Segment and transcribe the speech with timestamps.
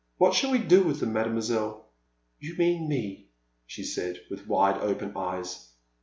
[0.17, 1.85] What shall we do with them, Mademoiselle?
[2.13, 3.29] *'You mean me,"
[3.67, 5.67] she said, with wide open eyes.